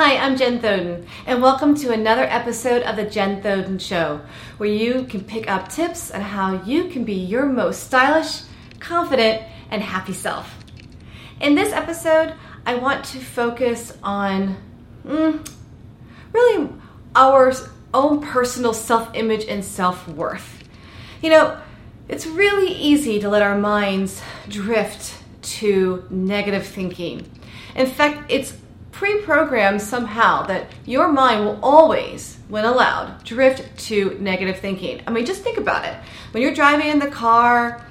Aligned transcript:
Hi, 0.00 0.16
I'm 0.16 0.36
Jen 0.36 0.60
Thoden, 0.60 1.08
and 1.26 1.42
welcome 1.42 1.74
to 1.74 1.90
another 1.92 2.22
episode 2.22 2.82
of 2.84 2.94
The 2.94 3.02
Jen 3.02 3.42
Thoden 3.42 3.80
Show, 3.80 4.20
where 4.56 4.68
you 4.68 5.02
can 5.06 5.24
pick 5.24 5.50
up 5.50 5.68
tips 5.68 6.12
on 6.12 6.20
how 6.20 6.62
you 6.62 6.84
can 6.84 7.02
be 7.02 7.14
your 7.14 7.46
most 7.46 7.82
stylish, 7.82 8.42
confident, 8.78 9.42
and 9.72 9.82
happy 9.82 10.12
self. 10.12 10.54
In 11.40 11.56
this 11.56 11.72
episode, 11.72 12.36
I 12.64 12.76
want 12.76 13.06
to 13.06 13.18
focus 13.18 13.98
on 14.00 14.58
mm, 15.04 15.50
really 16.32 16.70
our 17.16 17.52
own 17.92 18.20
personal 18.20 18.74
self 18.74 19.12
image 19.16 19.46
and 19.46 19.64
self 19.64 20.06
worth. 20.06 20.62
You 21.20 21.30
know, 21.30 21.60
it's 22.08 22.24
really 22.24 22.72
easy 22.72 23.18
to 23.18 23.28
let 23.28 23.42
our 23.42 23.58
minds 23.58 24.22
drift 24.48 25.20
to 25.58 26.06
negative 26.08 26.64
thinking. 26.64 27.28
In 27.74 27.88
fact, 27.88 28.30
it's 28.30 28.52
pre 28.90 29.20
programmed 29.22 29.80
somehow 29.80 30.46
that 30.46 30.66
your 30.84 31.10
mind 31.12 31.44
will 31.44 31.58
always, 31.62 32.38
when 32.48 32.64
allowed, 32.64 33.22
drift 33.24 33.78
to 33.86 34.16
negative 34.20 34.58
thinking. 34.58 35.02
I 35.06 35.10
mean, 35.10 35.26
just 35.26 35.42
think 35.42 35.58
about 35.58 35.84
it. 35.84 35.94
When 36.32 36.42
you're 36.42 36.54
driving 36.54 36.88
in 36.88 36.98
the 36.98 37.10
car, 37.10 37.84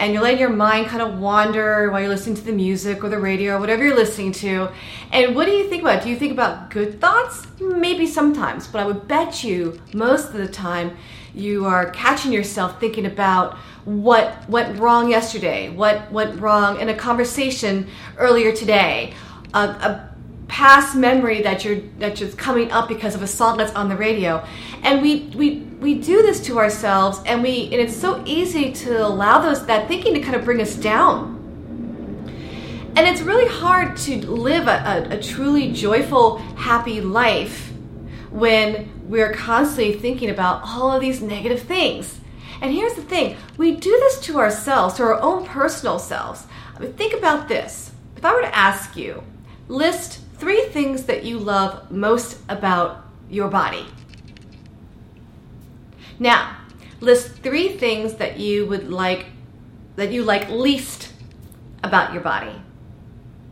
and 0.00 0.14
you're 0.14 0.22
letting 0.22 0.40
your 0.40 0.48
mind 0.48 0.86
kind 0.86 1.02
of 1.02 1.18
wander 1.18 1.90
while 1.90 2.00
you're 2.00 2.08
listening 2.08 2.34
to 2.34 2.42
the 2.42 2.52
music 2.52 3.04
or 3.04 3.10
the 3.10 3.18
radio 3.18 3.56
or 3.56 3.60
whatever 3.60 3.84
you're 3.84 3.94
listening 3.94 4.32
to. 4.32 4.70
And 5.12 5.36
what 5.36 5.44
do 5.44 5.52
you 5.52 5.68
think 5.68 5.82
about? 5.82 6.02
Do 6.02 6.08
you 6.08 6.16
think 6.16 6.32
about 6.32 6.70
good 6.70 7.02
thoughts? 7.02 7.46
Maybe 7.60 8.06
sometimes, 8.06 8.66
but 8.66 8.80
I 8.80 8.86
would 8.86 9.06
bet 9.06 9.44
you 9.44 9.78
most 9.92 10.28
of 10.28 10.34
the 10.34 10.48
time 10.48 10.96
you 11.34 11.66
are 11.66 11.90
catching 11.90 12.32
yourself 12.32 12.80
thinking 12.80 13.04
about 13.04 13.58
what 13.84 14.48
went 14.48 14.78
wrong 14.78 15.10
yesterday, 15.10 15.68
what 15.68 16.10
went 16.10 16.40
wrong 16.40 16.80
in 16.80 16.88
a 16.88 16.94
conversation 16.94 17.86
earlier 18.16 18.52
today, 18.52 19.12
a, 19.52 19.60
a 19.60 20.09
past 20.50 20.96
memory 20.96 21.42
that 21.42 21.64
you're 21.64 21.76
that 22.00 22.16
just 22.16 22.36
coming 22.36 22.72
up 22.72 22.88
because 22.88 23.14
of 23.14 23.22
a 23.22 23.26
song 23.26 23.56
that's 23.56 23.72
on 23.74 23.88
the 23.88 23.96
radio. 23.96 24.44
And 24.82 25.00
we 25.00 25.30
we 25.36 25.60
we 25.80 25.94
do 25.94 26.22
this 26.22 26.44
to 26.46 26.58
ourselves 26.58 27.20
and 27.24 27.40
we 27.40 27.64
and 27.66 27.74
it's 27.74 27.96
so 27.96 28.22
easy 28.26 28.72
to 28.72 29.06
allow 29.06 29.40
those 29.40 29.64
that 29.66 29.86
thinking 29.86 30.12
to 30.14 30.20
kind 30.20 30.34
of 30.34 30.44
bring 30.44 30.60
us 30.60 30.74
down. 30.74 31.38
And 32.96 33.06
it's 33.06 33.20
really 33.20 33.48
hard 33.48 33.96
to 33.98 34.26
live 34.28 34.66
a, 34.66 35.08
a, 35.12 35.18
a 35.18 35.22
truly 35.22 35.70
joyful 35.70 36.38
happy 36.56 37.00
life 37.00 37.72
when 38.30 38.90
we're 39.08 39.32
constantly 39.32 39.94
thinking 39.94 40.30
about 40.30 40.62
all 40.64 40.90
of 40.90 41.00
these 41.00 41.22
negative 41.22 41.62
things. 41.62 42.18
And 42.60 42.74
here's 42.74 42.94
the 42.94 43.02
thing 43.02 43.36
we 43.56 43.76
do 43.76 43.90
this 43.90 44.20
to 44.22 44.38
ourselves 44.38 44.94
to 44.94 45.04
our 45.04 45.20
own 45.20 45.46
personal 45.46 46.00
selves. 46.00 46.44
I 46.74 46.80
mean, 46.80 46.92
think 46.94 47.14
about 47.14 47.46
this. 47.46 47.92
If 48.16 48.24
i 48.24 48.34
were 48.34 48.42
to 48.42 48.54
ask 48.54 48.96
you 48.96 49.22
list 49.68 50.20
three 50.40 50.64
things 50.68 51.04
that 51.04 51.22
you 51.22 51.38
love 51.38 51.90
most 51.90 52.38
about 52.48 53.04
your 53.28 53.48
body. 53.48 53.86
Now, 56.18 56.56
list 57.00 57.36
three 57.42 57.76
things 57.76 58.14
that 58.14 58.38
you 58.38 58.66
would 58.66 58.90
like 58.90 59.26
that 59.96 60.10
you 60.12 60.22
like 60.22 60.48
least 60.48 61.12
about 61.84 62.14
your 62.14 62.22
body. 62.22 62.54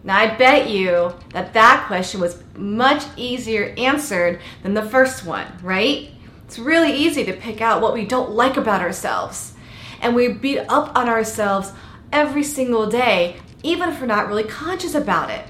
Now, 0.03 0.17
I 0.17 0.35
bet 0.35 0.71
you 0.71 1.15
that 1.35 1.53
that 1.53 1.85
question 1.89 2.21
was 2.21 2.43
much 2.57 3.05
easier 3.17 3.75
answered 3.77 4.41
than 4.63 4.73
the 4.73 4.83
first 4.83 5.27
one, 5.27 5.47
right? 5.63 6.11
It's 6.47 6.59
really 6.59 6.93
easy 6.93 7.25
to 7.25 7.35
pick 7.35 7.61
out 7.61 7.83
what 7.83 7.93
we 7.93 8.07
don't 8.07 8.31
like 8.31 8.57
about 8.57 8.81
ourselves. 8.81 9.53
And 10.01 10.15
we 10.15 10.29
beat 10.29 10.61
up 10.61 10.97
on 10.97 11.09
ourselves 11.09 11.73
every 12.13 12.45
single 12.45 12.89
day, 12.89 13.37
even 13.63 13.91
if 13.91 14.01
we're 14.01 14.07
not 14.07 14.29
really 14.29 14.45
conscious 14.45 14.95
about 14.95 15.29
it 15.29 15.45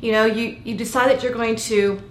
you 0.00 0.12
know 0.12 0.24
you 0.24 0.58
you 0.64 0.76
decide 0.76 1.10
that 1.10 1.22
you're 1.22 1.32
going 1.32 1.56
to 1.56 2.02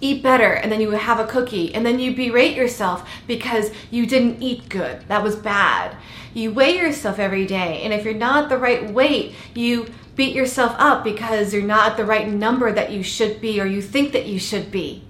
eat 0.00 0.22
better 0.22 0.52
and 0.52 0.70
then 0.70 0.80
you 0.80 0.90
have 0.90 1.18
a 1.18 1.26
cookie 1.26 1.74
and 1.74 1.84
then 1.84 1.98
you 1.98 2.14
berate 2.14 2.56
yourself 2.56 3.08
because 3.26 3.72
you 3.90 4.06
didn't 4.06 4.40
eat 4.40 4.68
good. 4.68 5.02
That 5.08 5.24
was 5.24 5.34
bad. 5.34 5.96
You 6.34 6.52
weigh 6.52 6.76
yourself 6.76 7.18
every 7.18 7.46
day 7.46 7.82
and 7.82 7.92
if 7.92 8.04
you're 8.04 8.14
not 8.14 8.48
the 8.48 8.58
right 8.58 8.90
weight 8.90 9.34
you 9.54 9.86
beat 10.14 10.34
yourself 10.34 10.74
up 10.78 11.02
because 11.02 11.52
you're 11.52 11.62
not 11.62 11.92
at 11.92 11.96
the 11.96 12.04
right 12.04 12.28
number 12.28 12.70
that 12.72 12.92
you 12.92 13.02
should 13.02 13.40
be 13.40 13.60
or 13.60 13.66
you 13.66 13.82
think 13.82 14.12
that 14.12 14.26
you 14.26 14.38
should 14.38 14.70
be. 14.70 15.04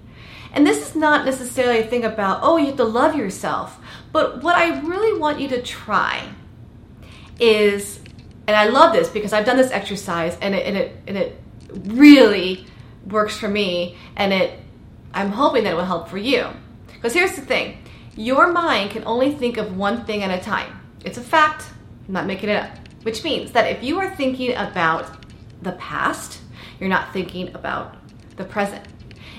And 0.51 0.65
this 0.65 0.87
is 0.87 0.95
not 0.95 1.25
necessarily 1.25 1.79
a 1.79 1.85
thing 1.85 2.03
about 2.03 2.39
oh 2.41 2.57
you 2.57 2.67
have 2.67 2.77
to 2.77 2.83
love 2.83 3.15
yourself 3.15 3.79
but 4.11 4.41
what 4.41 4.55
i 4.55 4.79
really 4.81 5.19
want 5.19 5.39
you 5.39 5.47
to 5.49 5.61
try 5.61 6.27
is 7.39 7.99
and 8.47 8.55
i 8.55 8.65
love 8.65 8.93
this 8.93 9.09
because 9.09 9.33
i've 9.33 9.45
done 9.45 9.57
this 9.57 9.71
exercise 9.71 10.37
and 10.41 10.55
it, 10.55 10.65
and 10.65 10.77
it, 10.77 10.97
and 11.07 11.17
it 11.17 11.41
really 11.73 12.65
works 13.07 13.37
for 13.37 13.47
me 13.47 13.97
and 14.15 14.33
it 14.33 14.59
I'm 15.13 15.31
hoping 15.31 15.63
that 15.63 15.73
it 15.73 15.75
will 15.75 15.85
help 15.85 16.07
for 16.07 16.17
you. 16.17 16.47
Because 16.93 17.13
here's 17.13 17.35
the 17.35 17.41
thing. 17.41 17.79
Your 18.15 18.51
mind 18.51 18.91
can 18.91 19.03
only 19.05 19.33
think 19.33 19.57
of 19.57 19.75
one 19.75 20.05
thing 20.05 20.23
at 20.23 20.37
a 20.37 20.43
time. 20.43 20.79
It's 21.03 21.17
a 21.17 21.21
fact. 21.21 21.65
I'm 22.07 22.13
not 22.13 22.25
making 22.25 22.49
it 22.49 22.57
up. 22.57 22.69
Which 23.03 23.23
means 23.23 23.51
that 23.53 23.71
if 23.71 23.83
you 23.83 23.97
are 23.99 24.13
thinking 24.15 24.51
about 24.55 25.25
the 25.61 25.71
past, 25.73 26.41
you're 26.79 26.89
not 26.89 27.13
thinking 27.13 27.55
about 27.55 27.95
the 28.35 28.43
present. 28.43 28.85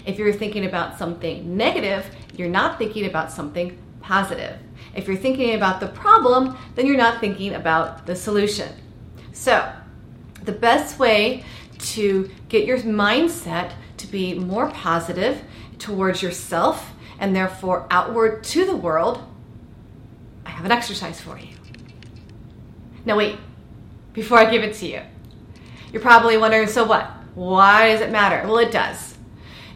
If 0.07 0.19
you're 0.19 0.33
thinking 0.33 0.65
about 0.65 0.99
something 0.99 1.57
negative, 1.57 2.07
you're 2.37 2.49
not 2.49 2.79
thinking 2.79 3.07
about 3.07 3.31
something 3.31 3.79
positive. 4.01 4.59
If 4.95 5.07
you're 5.07 5.17
thinking 5.17 5.55
about 5.55 5.81
the 5.81 5.89
problem, 5.89 6.57
then 6.75 6.87
you're 6.87 6.97
not 6.97 7.21
thinking 7.21 7.55
about 7.55 8.07
the 8.07 8.17
solution. 8.17 8.73
So, 9.33 9.71
the 10.43 10.53
best 10.53 10.99
way 10.99 11.45
to 11.81 12.31
get 12.49 12.65
your 12.67 12.79
mindset 12.79 13.73
to 13.99 14.07
be 14.07 14.35
more 14.35 14.71
positive 14.71 15.43
towards 15.79 16.23
yourself 16.23 16.93
and 17.19 17.37
therefore 17.37 17.87
outward 17.91 18.43
to 18.45 18.65
the 18.65 18.77
world, 18.77 19.23
I 20.45 20.51
have 20.51 20.65
an 20.65 20.73
exercise 20.73 21.21
for 21.21 21.39
you. 21.39 21.49
Now, 23.05 23.17
wait, 23.17 23.39
before 24.13 24.39
I 24.39 24.51
give 24.51 24.63
it 24.63 24.75
to 24.77 24.87
you, 24.87 25.01
you're 25.93 26.03
probably 26.03 26.37
wondering 26.37 26.67
so 26.67 26.85
what? 26.85 27.07
Why 27.35 27.93
does 27.93 28.01
it 28.01 28.11
matter? 28.11 28.47
Well, 28.47 28.59
it 28.59 28.73
does. 28.73 29.17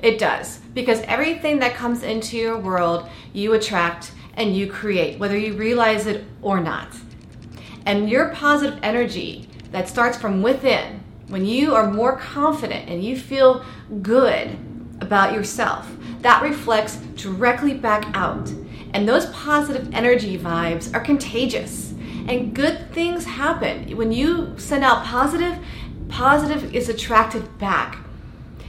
It 0.03 0.19
does. 0.19 0.59
Because 0.75 1.01
everything 1.03 1.61
that 1.61 1.75
comes 1.75 2.03
into 2.03 2.37
your 2.37 2.59
world, 2.59 3.09
you 3.33 3.53
attract 3.55 4.13
and 4.35 4.57
you 4.57 4.71
create, 4.71 5.19
whether 5.19 5.39
you 5.39 5.55
realize 5.55 6.07
it 6.07 6.25
or 6.43 6.61
not. 6.61 6.89
And 7.87 8.11
your 8.11 8.31
positive 8.31 8.79
energy 8.83 9.49
that 9.71 9.89
starts 9.89 10.19
from 10.19 10.43
within 10.43 11.04
when 11.29 11.47
you 11.47 11.75
are 11.75 11.91
more 11.91 12.17
confident 12.17 12.89
and 12.89 13.03
you 13.03 13.19
feel 13.19 13.65
good 14.03 14.57
about 15.01 15.33
yourself, 15.33 15.91
that 16.21 16.43
reflects 16.43 16.97
directly 17.17 17.75
back 17.75 18.05
out. 18.15 18.51
And 18.93 19.09
those 19.09 19.27
positive 19.27 19.93
energy 19.93 20.39
vibes 20.39 20.95
are 20.95 21.01
contagious. 21.01 21.93
And 22.29 22.55
good 22.55 22.93
things 22.93 23.25
happen. 23.25 23.97
When 23.97 24.13
you 24.13 24.55
send 24.59 24.85
out 24.85 25.05
positive, 25.05 25.59
positive 26.09 26.75
is 26.75 26.89
attracted 26.89 27.59
back. 27.59 27.99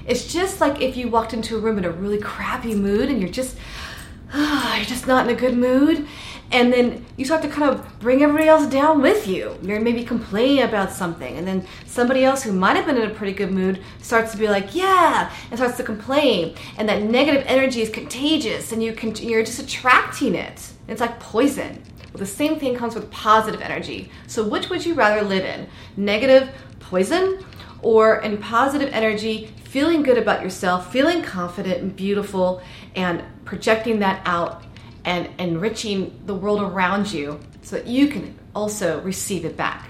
It's 0.07 0.31
just 0.31 0.59
like 0.61 0.81
if 0.81 0.97
you 0.97 1.09
walked 1.09 1.33
into 1.33 1.57
a 1.57 1.59
room 1.59 1.77
in 1.77 1.85
a 1.85 1.91
really 1.91 2.19
crappy 2.19 2.75
mood 2.75 3.09
and 3.09 3.19
you're 3.19 3.29
just, 3.29 3.57
you're 4.33 4.85
just 4.85 5.07
not 5.07 5.27
in 5.27 5.35
a 5.35 5.39
good 5.39 5.57
mood 5.57 6.07
and 6.51 6.71
then 6.71 7.05
you 7.17 7.25
start 7.25 7.41
to 7.41 7.49
kind 7.49 7.69
of 7.69 7.99
bring 7.99 8.21
everybody 8.21 8.47
else 8.47 8.67
down 8.67 9.01
with 9.01 9.27
you. 9.27 9.57
You're 9.61 9.79
maybe 9.79 10.03
complaining 10.03 10.63
about 10.63 10.91
something, 10.91 11.37
and 11.37 11.47
then 11.47 11.65
somebody 11.85 12.23
else 12.23 12.43
who 12.43 12.51
might 12.51 12.75
have 12.75 12.85
been 12.85 12.97
in 12.97 13.09
a 13.09 13.13
pretty 13.13 13.33
good 13.33 13.51
mood 13.51 13.81
starts 14.01 14.31
to 14.31 14.37
be 14.37 14.47
like, 14.47 14.75
"Yeah," 14.75 15.31
and 15.49 15.59
starts 15.59 15.77
to 15.77 15.83
complain, 15.83 16.55
and 16.77 16.87
that 16.87 17.03
negative 17.03 17.43
energy 17.47 17.81
is 17.81 17.89
contagious, 17.89 18.71
and 18.71 18.83
you 18.83 18.93
can 18.93 19.15
you're 19.15 19.43
just 19.43 19.59
attracting 19.59 20.35
it. 20.35 20.71
It's 20.87 21.01
like 21.01 21.19
poison. 21.19 21.81
Well, 22.13 22.19
the 22.19 22.25
same 22.25 22.59
thing 22.59 22.75
comes 22.75 22.95
with 22.95 23.11
positive 23.11 23.61
energy. 23.61 24.09
So, 24.27 24.43
which 24.47 24.69
would 24.69 24.85
you 24.85 24.93
rather 24.93 25.21
live 25.21 25.43
in? 25.43 25.67
Negative 25.97 26.49
poison, 26.79 27.43
or 27.81 28.21
in 28.21 28.37
positive 28.37 28.89
energy, 28.93 29.49
feeling 29.65 30.03
good 30.03 30.17
about 30.17 30.41
yourself, 30.41 30.91
feeling 30.91 31.21
confident 31.21 31.81
and 31.81 31.95
beautiful, 31.95 32.61
and 32.95 33.23
projecting 33.43 33.99
that 33.99 34.21
out 34.25 34.63
and 35.05 35.29
enriching 35.39 36.19
the 36.25 36.35
world 36.35 36.61
around 36.61 37.11
you 37.13 37.39
so 37.61 37.77
that 37.77 37.87
you 37.87 38.07
can 38.07 38.37
also 38.55 38.99
receive 39.01 39.45
it 39.45 39.55
back. 39.55 39.89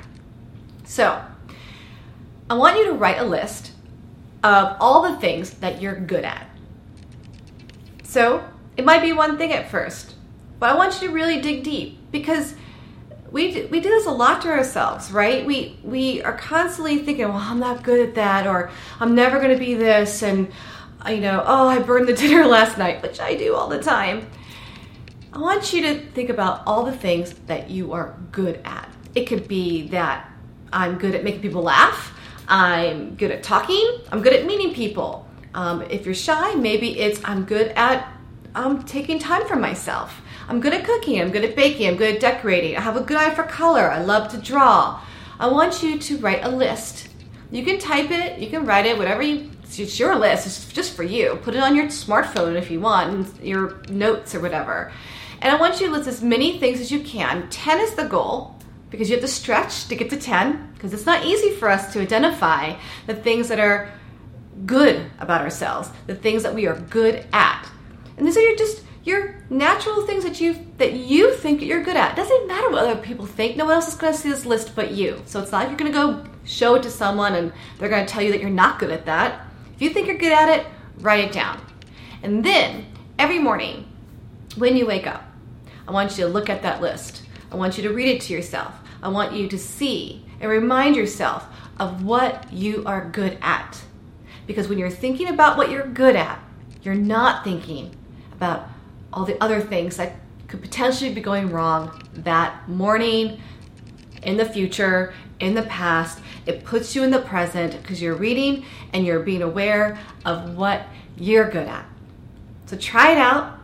So, 0.84 1.24
I 2.50 2.54
want 2.54 2.78
you 2.78 2.86
to 2.86 2.94
write 2.94 3.18
a 3.18 3.26
list 3.26 3.72
of 4.44 4.78
all 4.80 5.02
the 5.02 5.18
things 5.20 5.52
that 5.56 5.82
you're 5.82 5.96
good 5.96 6.26
at. 6.26 6.48
So, 8.04 8.44
it 8.78 8.86
might 8.86 9.02
be 9.02 9.14
one 9.14 9.38
thing 9.38 9.54
at 9.54 9.72
first, 9.72 10.14
but 10.60 10.70
I 10.70 10.76
want 10.76 11.02
you 11.02 11.08
to 11.08 11.14
really 11.14 11.42
dig 11.42 11.64
deep 11.64 12.12
because 12.12 12.56
we 13.32 13.52
do, 13.52 13.68
we 13.70 13.80
do 13.80 13.90
this 13.90 14.06
a 14.06 14.12
lot 14.12 14.42
to 14.44 14.50
ourselves, 14.50 15.12
right? 15.12 15.46
We 15.46 15.78
we 15.84 16.22
are 16.22 16.38
constantly 16.38 17.00
thinking, 17.00 17.28
"Well, 17.28 17.38
I'm 17.38 17.60
not 17.60 17.84
good 17.84 18.08
at 18.08 18.16
that," 18.16 18.48
or 18.48 18.70
"I'm 19.00 19.16
never 19.16 19.40
going 19.40 19.52
to 19.52 19.58
be 19.58 19.74
this," 19.74 20.24
and 20.24 20.52
you 21.10 21.20
know, 21.20 21.44
"Oh, 21.46 21.68
I 21.68 21.80
burned 21.80 22.08
the 22.08 22.14
dinner 22.24 22.46
last 22.46 22.78
night," 22.78 23.02
which 23.02 23.20
I 23.20 23.36
do 23.36 23.56
all 23.56 23.68
the 23.68 23.82
time. 23.82 24.28
I 25.36 25.40
want 25.40 25.74
you 25.74 25.82
to 25.82 26.00
think 26.12 26.30
about 26.30 26.64
all 26.66 26.86
the 26.86 26.96
things 26.96 27.34
that 27.48 27.70
you 27.70 27.92
are 27.92 28.16
good 28.32 28.62
at. 28.64 28.90
It 29.16 29.26
could 29.26 29.50
be 29.50 29.90
that 29.90 30.32
I'm 30.72 30.98
good 30.98 31.14
at 31.14 31.26
making 31.26 31.42
people 31.42 31.62
laugh, 31.62 32.18
I'm 32.48 33.16
good 33.16 33.32
at 33.32 33.44
talking, 33.44 34.00
I'm 34.14 34.22
good 34.22 34.32
at 34.32 34.46
meeting 34.46 34.74
people, 34.74 35.28
Um, 35.54 35.82
if 35.90 36.06
you're 36.06 36.16
shy, 36.16 36.56
maybe 36.56 37.00
it's 37.00 37.20
I'm 37.26 37.44
good 37.44 37.74
at 37.76 38.08
um, 38.56 38.84
taking 38.84 39.20
time 39.20 39.46
for 39.46 39.58
myself. 39.58 40.22
I'm 40.48 40.62
good 40.62 40.74
at 40.74 40.86
cooking, 40.86 41.20
I'm 41.20 41.32
good 41.32 41.44
at 41.44 41.56
baking, 41.56 41.90
I'm 41.90 41.98
good 41.98 42.16
at 42.16 42.22
decorating, 42.22 42.78
I 42.78 42.82
have 42.82 42.96
a 42.96 43.02
good 43.02 43.18
eye 43.18 43.34
for 43.36 43.44
color, 43.44 43.90
I 43.92 44.02
love 44.02 44.32
to 44.32 44.38
draw. 44.38 45.02
I 45.38 45.48
want 45.48 45.84
you 45.84 46.00
to 46.00 46.18
write 46.20 46.46
a 46.46 46.50
list. 46.50 47.10
You 47.52 47.66
can 47.66 47.78
type 47.78 48.10
it, 48.10 48.40
you 48.40 48.50
can 48.50 48.66
write 48.66 48.86
it, 48.86 48.98
whatever 48.98 49.22
you, 49.22 49.52
it's 49.64 50.00
your 50.00 50.16
list, 50.16 50.46
it's 50.46 50.72
just 50.72 50.94
for 50.94 51.04
you. 51.04 51.40
Put 51.44 51.56
it 51.56 51.64
on 51.64 51.76
your 51.76 51.88
smartphone 51.88 52.56
if 52.56 52.72
you 52.72 52.80
want, 52.80 53.44
your 53.44 53.82
notes 53.90 54.34
or 54.34 54.40
whatever. 54.40 54.94
And 55.42 55.56
I 55.56 55.60
want 55.60 55.80
you 55.80 55.88
to 55.88 55.94
list 55.94 56.08
as 56.08 56.22
many 56.22 56.60
things 56.60 56.80
as 56.80 56.92
you 56.92 57.00
can. 57.02 57.50
10 57.50 57.80
is 57.80 57.96
the 57.96 58.06
goal 58.06 58.56
because 58.90 59.10
you 59.10 59.16
have 59.16 59.24
to 59.24 59.28
stretch 59.28 59.88
to 59.88 59.96
get 59.96 60.10
to 60.10 60.18
10 60.18 60.72
because 60.74 60.94
it's 60.94 61.06
not 61.06 61.26
easy 61.26 61.52
for 61.52 61.70
us 61.70 61.92
to 61.94 62.02
identify 62.02 62.76
the 63.08 63.16
things 63.16 63.48
that 63.50 63.60
are 63.60 63.92
good 64.66 65.10
about 65.20 65.42
ourselves, 65.42 65.90
the 66.08 66.16
things 66.16 66.44
that 66.44 66.56
we 66.56 66.68
are 66.68 66.80
good 66.80 67.26
at. 67.34 67.70
And 68.18 68.26
these 68.26 68.38
are 68.38 68.42
your 68.42 68.56
just 68.56 68.84
your 69.04 69.36
natural 69.52 70.02
things 70.08 70.24
that 70.24 70.42
you 70.42 70.66
that 70.78 70.94
you 70.94 71.34
think 71.36 71.62
you're 71.62 71.84
good 71.84 71.96
at. 71.96 72.14
It 72.14 72.16
doesn't 72.16 72.48
matter 72.48 72.70
what 72.70 72.84
other 72.86 73.00
people 73.00 73.26
think. 73.26 73.56
No 73.56 73.66
one 73.66 73.76
else 73.76 73.88
is 73.88 73.96
going 73.96 74.14
to 74.14 74.20
see 74.20 74.30
this 74.30 74.46
list 74.46 74.76
but 74.76 74.92
you. 74.92 75.22
So 75.26 75.42
it's 75.42 75.52
not 75.52 75.60
like 75.60 75.70
you're 75.70 75.78
going 75.78 75.92
to 75.92 76.24
go 76.24 76.32
show 76.44 76.76
it 76.76 76.84
to 76.84 76.90
someone 76.90 77.36
and 77.36 77.54
they're 77.78 77.90
going 77.90 78.06
to 78.06 78.12
tell 78.12 78.24
you 78.24 78.32
that 78.32 78.42
you're 78.42 78.50
not 78.50 78.80
good 78.80 78.92
at 78.92 79.06
that. 79.06 79.46
If 79.76 79.82
you 79.82 79.90
think 79.92 80.08
you're 80.08 80.18
good 80.18 80.32
at 80.32 80.50
it, 80.50 80.66
write 81.00 81.24
it 81.24 81.32
down. 81.32 81.62
And 82.24 82.44
then 82.44 82.86
every 83.20 83.40
morning 83.40 83.85
when 84.56 84.78
you 84.78 84.86
wake 84.86 85.08
up, 85.08 85.24
I 85.88 85.92
want 85.92 86.18
you 86.18 86.26
to 86.26 86.32
look 86.32 86.50
at 86.50 86.62
that 86.64 86.82
list. 86.82 87.24
I 87.52 87.56
want 87.56 87.78
you 87.78 87.84
to 87.84 87.94
read 87.94 88.08
it 88.08 88.22
to 88.22 88.34
yourself. 88.34 88.74
I 89.02 89.10
want 89.10 89.34
you 89.34 89.48
to 89.48 89.58
see 89.58 90.26
and 90.40 90.50
remind 90.50 90.96
yourself 90.96 91.46
of 91.80 92.04
what 92.04 92.52
you 92.52 92.84
are 92.86 93.10
good 93.10 93.38
at. 93.42 93.82
Because 94.48 94.68
when 94.68 94.78
you're 94.78 94.90
thinking 94.90 95.30
about 95.30 95.58
what 95.58 95.70
you're 95.70 95.88
good 95.88 96.16
at, 96.16 96.40
you're 96.84 96.96
not 96.96 97.44
thinking 97.44 97.96
about 98.32 98.68
all 99.12 99.26
the 99.26 99.42
other 99.42 99.62
things 99.62 99.98
that 99.98 100.16
could 100.48 100.62
potentially 100.62 101.14
be 101.14 101.22
going 101.22 101.50
wrong 101.50 102.02
that 102.14 102.68
morning, 102.68 103.42
in 104.26 104.38
the 104.38 104.46
future, 104.46 105.14
in 105.40 105.54
the 105.54 105.64
past. 105.64 106.20
It 106.46 106.66
puts 106.66 106.96
you 106.96 107.04
in 107.04 107.12
the 107.12 107.20
present 107.20 107.80
because 107.82 108.02
you're 108.02 108.16
reading 108.16 108.66
and 108.94 109.06
you're 109.06 109.20
being 109.20 109.42
aware 109.42 109.98
of 110.26 110.56
what 110.56 110.86
you're 111.18 111.50
good 111.50 111.68
at. 111.68 111.86
So 112.66 112.78
try 112.78 113.12
it 113.12 113.18
out. 113.18 113.60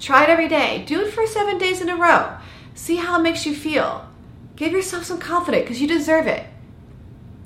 Try 0.00 0.24
it 0.24 0.30
every 0.30 0.48
day. 0.48 0.82
Do 0.86 1.02
it 1.02 1.12
for 1.12 1.26
seven 1.26 1.58
days 1.58 1.80
in 1.80 1.90
a 1.90 1.96
row. 1.96 2.36
See 2.74 2.96
how 2.96 3.20
it 3.20 3.22
makes 3.22 3.44
you 3.44 3.54
feel. 3.54 4.08
Give 4.56 4.72
yourself 4.72 5.04
some 5.04 5.20
confidence 5.20 5.62
because 5.62 5.80
you 5.80 5.86
deserve 5.86 6.26
it. 6.26 6.46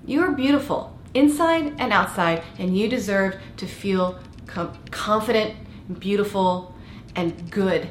You 0.06 0.22
are 0.22 0.30
beautiful 0.30 0.96
inside 1.14 1.74
and 1.78 1.92
outside, 1.92 2.42
and 2.58 2.76
you 2.76 2.88
deserve 2.88 3.36
to 3.56 3.66
feel 3.66 4.18
com- 4.46 4.76
confident, 4.90 5.54
beautiful, 5.98 6.74
and 7.16 7.50
good 7.50 7.88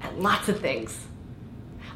at 0.00 0.18
lots 0.18 0.48
of 0.48 0.60
things. 0.60 1.06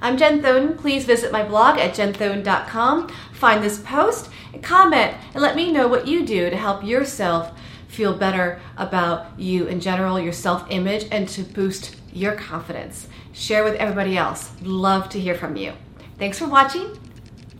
I'm 0.00 0.16
Jen 0.16 0.40
Thoden. 0.40 0.78
Please 0.78 1.04
visit 1.04 1.32
my 1.32 1.42
blog 1.42 1.78
at 1.78 1.94
jenthoden.com. 1.94 3.08
Find 3.32 3.62
this 3.62 3.80
post 3.80 4.30
comment 4.62 5.14
and 5.34 5.42
let 5.42 5.56
me 5.56 5.72
know 5.72 5.86
what 5.86 6.06
you 6.06 6.24
do 6.24 6.50
to 6.50 6.56
help 6.56 6.84
yourself 6.84 7.52
feel 7.98 8.14
better 8.14 8.60
about 8.76 9.26
you 9.36 9.66
in 9.66 9.80
general, 9.80 10.20
your 10.20 10.32
self 10.32 10.64
image, 10.70 11.04
and 11.10 11.28
to 11.28 11.42
boost 11.42 11.96
your 12.12 12.32
confidence. 12.36 13.08
Share 13.32 13.64
with 13.64 13.74
everybody 13.74 14.16
else. 14.16 14.52
Love 14.62 15.08
to 15.08 15.18
hear 15.18 15.34
from 15.34 15.56
you. 15.56 15.72
Thanks 16.16 16.38
for 16.38 16.46
watching, 16.46 16.96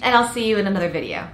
and 0.01 0.15
I'll 0.15 0.29
see 0.29 0.49
you 0.49 0.57
in 0.59 0.69
another 0.69 0.91
video. 0.91 1.29